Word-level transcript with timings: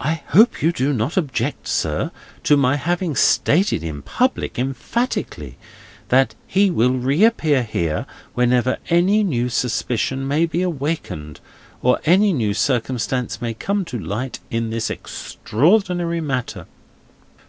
"I 0.00 0.22
hope 0.26 0.62
you 0.64 0.72
do 0.72 0.92
not 0.92 1.16
object, 1.16 1.68
sir, 1.68 2.10
to 2.42 2.56
my 2.56 2.74
having 2.74 3.14
stated 3.14 3.84
in 3.84 4.02
public, 4.02 4.58
emphatically, 4.58 5.56
that 6.08 6.34
he 6.48 6.72
will 6.72 6.94
reappear 6.94 7.62
here, 7.62 8.04
whenever 8.34 8.78
any 8.90 9.22
new 9.22 9.48
suspicion 9.48 10.26
may 10.26 10.44
be 10.44 10.60
awakened, 10.62 11.38
or 11.82 12.00
any 12.04 12.32
new 12.32 12.52
circumstance 12.52 13.40
may 13.40 13.54
come 13.54 13.84
to 13.84 13.98
light 14.00 14.40
in 14.50 14.70
this 14.70 14.90
extraordinary 14.90 16.20
matter?" 16.20 16.66